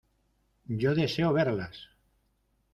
[0.65, 1.77] ¡yo deseo verlas!